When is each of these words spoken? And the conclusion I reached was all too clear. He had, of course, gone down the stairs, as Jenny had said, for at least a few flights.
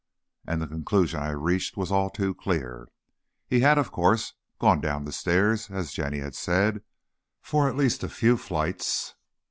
And 0.47 0.59
the 0.63 0.67
conclusion 0.67 1.19
I 1.19 1.29
reached 1.29 1.77
was 1.77 1.91
all 1.91 2.09
too 2.09 2.33
clear. 2.33 2.87
He 3.47 3.59
had, 3.59 3.77
of 3.77 3.91
course, 3.91 4.33
gone 4.57 4.81
down 4.81 5.05
the 5.05 5.11
stairs, 5.11 5.69
as 5.69 5.93
Jenny 5.93 6.17
had 6.17 6.33
said, 6.33 6.81
for 7.39 7.69
at 7.69 7.75
least 7.77 8.03
a 8.03 8.09
few 8.09 8.35
flights. 8.35 9.13